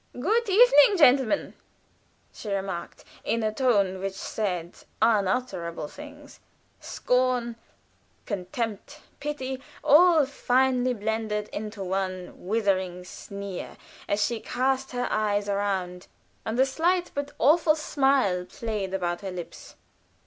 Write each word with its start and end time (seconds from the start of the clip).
"Good 0.19 0.49
evening, 0.49 0.97
gentlemen," 0.97 1.53
she 2.33 2.49
remarked, 2.51 3.05
in 3.23 3.43
a 3.43 3.53
tone 3.53 3.99
which 3.99 4.15
said 4.15 4.73
unutterable 4.99 5.87
things 5.87 6.39
scorn, 6.79 7.55
contempt, 8.25 9.01
pity 9.19 9.61
all 9.83 10.25
finely 10.25 10.95
blended 10.95 11.49
into 11.49 11.93
a 11.93 12.31
withering 12.31 13.03
sneer, 13.03 13.77
as 14.09 14.25
she 14.25 14.39
cast 14.39 14.89
her 14.93 15.07
eyes 15.11 15.47
around, 15.47 16.07
and 16.45 16.59
a 16.59 16.65
slight 16.65 17.11
but 17.13 17.33
awful 17.37 17.75
smile 17.75 18.45
played 18.45 18.95
about 18.95 19.21
her 19.21 19.29
lips. 19.31 19.75